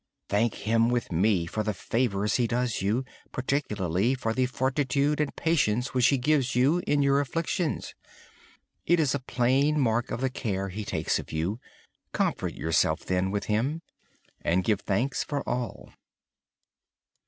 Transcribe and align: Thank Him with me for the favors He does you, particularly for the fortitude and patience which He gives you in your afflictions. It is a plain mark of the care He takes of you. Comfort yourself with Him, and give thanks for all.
Thank 0.29 0.55
Him 0.65 0.89
with 0.89 1.11
me 1.11 1.45
for 1.45 1.61
the 1.61 1.75
favors 1.75 2.37
He 2.37 2.47
does 2.47 2.81
you, 2.81 3.05
particularly 3.31 4.15
for 4.15 4.33
the 4.33 4.47
fortitude 4.47 5.21
and 5.21 5.35
patience 5.35 5.93
which 5.93 6.07
He 6.07 6.17
gives 6.17 6.55
you 6.55 6.81
in 6.87 7.03
your 7.03 7.19
afflictions. 7.19 7.93
It 8.87 8.99
is 8.99 9.13
a 9.13 9.19
plain 9.19 9.79
mark 9.79 10.09
of 10.09 10.19
the 10.21 10.31
care 10.31 10.69
He 10.69 10.85
takes 10.85 11.19
of 11.19 11.31
you. 11.31 11.59
Comfort 12.13 12.55
yourself 12.55 13.07
with 13.11 13.43
Him, 13.45 13.83
and 14.41 14.63
give 14.63 14.81
thanks 14.81 15.23
for 15.23 15.47
all. 15.47 15.91